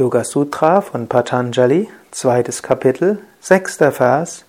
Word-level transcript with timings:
Yoga 0.00 0.24
Sutra 0.24 0.80
von 0.80 1.08
Patanjali, 1.08 1.86
zweites 2.10 2.62
Kapitel, 2.62 3.18
sechster 3.38 3.92
Vers. 3.92 4.46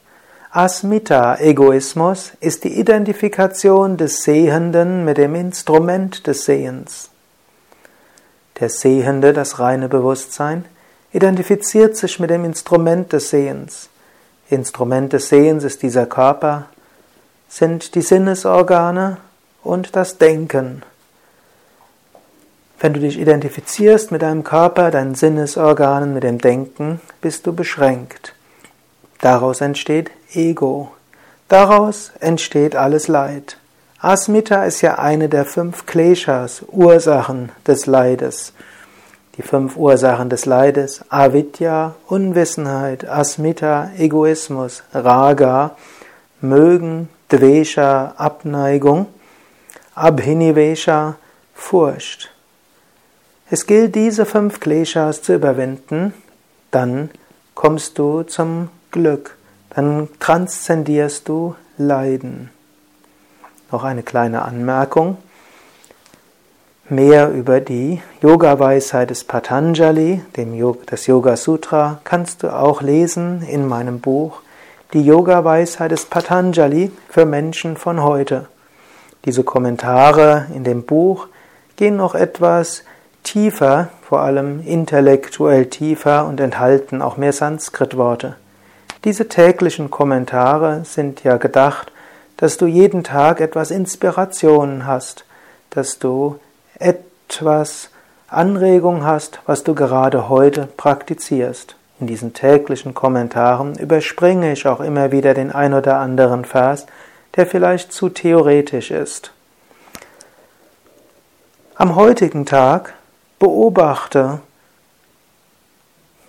Asmita, 0.50 1.42
Egoismus, 1.42 2.32
ist 2.40 2.64
die 2.64 2.80
Identifikation 2.80 3.98
des 3.98 4.24
Sehenden 4.24 5.04
mit 5.04 5.18
dem 5.18 5.36
Instrument 5.36 6.26
des 6.26 6.46
Sehens. 6.46 7.10
Der 8.62 8.70
Sehende, 8.70 9.34
das 9.34 9.60
reine 9.60 9.90
Bewusstsein, 9.90 10.64
identifiziert 11.12 11.98
sich 11.98 12.18
mit 12.18 12.30
dem 12.30 12.46
Instrument 12.46 13.12
des 13.12 13.32
Sehens. 13.32 13.90
Instrument 14.50 15.12
des 15.12 15.28
Sehens 15.28 15.66
ist 15.66 15.84
dieser 15.84 16.06
Körper, 16.06 16.68
sind 17.50 17.96
die 17.96 18.02
Sinnesorgane 18.02 19.18
und 19.64 19.98
das 19.98 20.18
Denken. 20.18 20.84
Wenn 22.82 22.94
du 22.94 23.00
dich 23.00 23.20
identifizierst 23.20 24.12
mit 24.12 24.24
deinem 24.24 24.44
Körper, 24.44 24.90
deinen 24.90 25.14
Sinnesorganen, 25.14 26.16
mit 26.16 26.24
dem 26.24 26.40
Denken, 26.40 27.00
bist 27.22 27.46
du 27.46 27.54
beschränkt. 27.54 28.34
Daraus 29.20 29.62
entsteht 29.62 30.10
Ego. 30.34 30.92
Daraus 31.48 32.12
entsteht 32.20 32.76
alles 32.76 33.08
Leid. 33.08 33.58
Asmita 34.00 34.64
ist 34.64 34.82
ja 34.82 34.98
eine 34.98 35.30
der 35.30 35.46
fünf 35.46 35.86
Kleshas, 35.86 36.64
Ursachen 36.70 37.52
des 37.68 37.86
Leides. 37.86 38.54
Die 39.38 39.44
fünf 39.44 39.78
Ursachen 39.78 40.30
des 40.32 40.48
Leides, 40.48 41.06
Avidya, 41.10 41.94
Unwissenheit, 42.08 43.08
Asmita, 43.08 43.92
Egoismus, 43.96 44.82
Raga, 44.92 45.76
Mögen, 46.42 47.10
Dvesha, 47.32 48.16
Abneigung, 48.18 49.06
Abhinivesha, 49.94 51.18
Furcht. 51.54 52.32
Es 53.54 53.68
gilt, 53.68 53.96
diese 53.96 54.26
fünf 54.26 54.62
Kleshas 54.62 55.22
zu 55.22 55.34
überwinden, 55.36 56.14
dann 56.72 57.10
kommst 57.54 58.00
du 58.00 58.24
zum 58.24 58.70
Glück, 58.92 59.36
dann 59.76 60.08
transzendierst 60.22 61.28
du 61.28 61.56
Leiden. 61.78 62.50
Noch 63.70 63.84
eine 63.84 64.04
kleine 64.04 64.44
Anmerkung. 64.44 65.18
Mehr 66.88 67.30
über 67.30 67.60
die 67.60 68.02
Yoga-Weisheit 68.22 69.10
des 69.10 69.26
Patanjali, 69.26 70.22
dem 70.38 70.54
Yoga, 70.54 70.80
das 70.86 71.08
Yoga 71.08 71.36
Sutra, 71.36 72.00
kannst 72.06 72.44
du 72.44 72.56
auch 72.56 72.82
lesen 72.82 73.42
in 73.42 73.68
meinem 73.68 74.00
Buch 74.00 74.40
Die 74.94 75.02
Yoga-Weisheit 75.02 75.92
des 75.92 76.06
Patanjali 76.06 76.90
für 77.10 77.26
Menschen 77.26 77.76
von 77.76 78.02
heute. 78.02 78.48
Diese 79.26 79.44
Kommentare 79.44 80.46
in 80.56 80.64
dem 80.64 80.84
Buch 80.84 81.28
gehen 81.76 81.98
noch 81.98 82.16
etwas 82.16 82.86
tiefer, 83.24 83.90
vor 84.02 84.22
allem 84.22 84.66
intellektuell 84.66 85.68
tiefer 85.68 86.26
und 86.26 86.40
enthalten 86.40 87.02
auch 87.02 87.18
mehr 87.18 87.34
Sanskrit-Worte. 87.34 88.36
Diese 89.04 89.28
täglichen 89.28 89.90
Kommentare 89.90 90.84
sind 90.86 91.24
ja 91.24 91.38
gedacht, 91.38 91.92
dass 92.38 92.58
du 92.58 92.66
jeden 92.66 93.04
Tag 93.04 93.42
etwas 93.42 93.72
Inspiration 93.72 94.86
hast, 94.86 95.26
dass 95.70 96.00
du 96.00 96.40
etwas 96.80 97.90
Anregung 98.28 99.04
hast, 99.04 99.40
was 99.46 99.64
du 99.64 99.76
gerade 99.76 100.30
heute 100.30 100.68
praktizierst. 100.78 101.76
In 102.00 102.08
diesen 102.08 102.34
täglichen 102.34 102.94
Kommentaren 102.94 103.76
überspringe 103.78 104.54
ich 104.54 104.68
auch 104.68 104.80
immer 104.80 105.12
wieder 105.12 105.34
den 105.34 105.52
ein 105.52 105.74
oder 105.74 105.98
anderen 105.98 106.46
Vers, 106.46 106.88
der 107.36 107.46
vielleicht 107.46 107.94
zu 107.94 108.10
theoretisch 108.10 108.90
ist. 108.90 109.32
Am 111.76 111.96
heutigen 111.96 112.46
Tag 112.46 112.94
Beobachte 113.42 114.40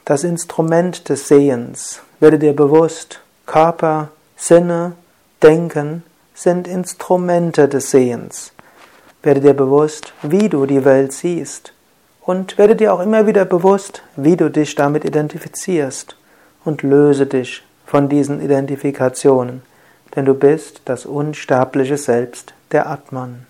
das 0.06 0.24
Instrument 0.24 1.10
des 1.10 1.28
Sehens. 1.28 2.00
Werde 2.20 2.38
dir 2.38 2.56
bewusst, 2.56 3.20
Körper, 3.44 4.08
Sinne, 4.34 4.92
Denken 5.42 6.04
sind 6.32 6.66
Instrumente 6.66 7.68
des 7.68 7.90
Sehens. 7.90 8.52
Werde 9.22 9.42
dir 9.42 9.52
bewusst, 9.52 10.14
wie 10.22 10.48
du 10.48 10.64
die 10.64 10.86
Welt 10.86 11.12
siehst. 11.12 11.74
Und 12.22 12.56
werde 12.56 12.76
dir 12.76 12.94
auch 12.94 13.00
immer 13.00 13.26
wieder 13.26 13.44
bewusst, 13.44 14.02
wie 14.16 14.38
du 14.38 14.50
dich 14.50 14.74
damit 14.74 15.04
identifizierst. 15.04 16.16
Und 16.64 16.82
löse 16.82 17.26
dich 17.26 17.62
von 17.84 18.08
diesen 18.08 18.40
Identifikationen. 18.40 19.60
Denn 20.16 20.24
du 20.24 20.32
bist 20.32 20.80
das 20.86 21.04
unsterbliche 21.04 21.98
Selbst 21.98 22.54
der 22.70 22.88
Atman. 22.88 23.46